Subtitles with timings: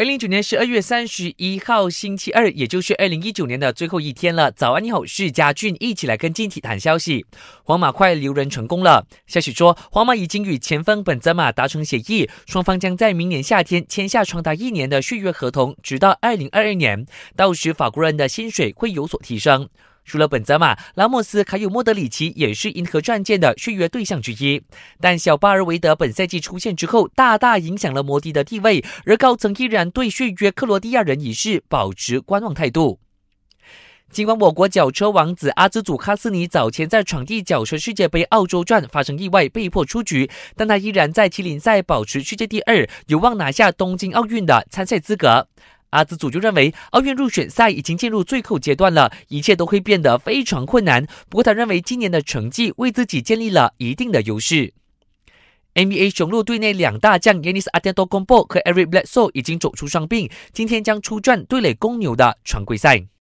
[0.00, 4.50] 二零一九年十二月三十一号星期二，也就是二零一九年的最后一天了。
[4.50, 7.26] 早安，你好，是嘉俊，一起来跟进体谈消息。
[7.64, 17.04] 皇马快留人成功了，消息说，皇马已经与前锋本泽马达成协议，双方将在明年夏天签下长达一年的续约合同，直到二零二二年。
[17.36, 19.68] 到时，法国人的薪水会有所提升。
[20.10, 24.60] 除了本泽马、拉莫斯，还有莫德里奇，也是银河战舰的续约对象之一。
[25.00, 32.98] 但小巴尔维德本赛季出现之后，大大影响了摩迪的地位，而高层依然对续约克罗地亚人一事保持观望态度。
[34.10, 45.46] 尽管我国脚车王子阿兹祖卡斯尼早前在场地脚车世界杯澳洲站发生意外，被迫出局，但他依然在麒麟赛保持世界第二，有望拿下东京奥运的参赛资格。
[45.90, 51.06] 阿兹祖就认为，奥运入选赛已经进入最后阶段了，一切都会变得非常困难。
[51.28, 54.72] 不过，他认为今年的成绩为自己建立了一定的优势。
[55.74, 58.86] NBA 雄鹿队内两大将 Yanis a d e n t o c o m b o 和 Eric
[58.86, 63.10] Bledsoe 已经走出伤病，今天将出战对垒公牛的常规赛。